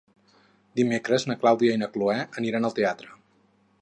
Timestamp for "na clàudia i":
1.31-1.81